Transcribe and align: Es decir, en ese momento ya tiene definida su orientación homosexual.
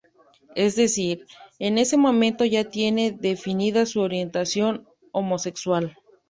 Es 0.55 0.75
decir, 0.75 1.27
en 1.59 1.77
ese 1.77 1.95
momento 1.95 2.43
ya 2.43 2.63
tiene 2.71 3.11
definida 3.11 3.85
su 3.85 4.01
orientación 4.01 4.87
homosexual. 5.11 5.95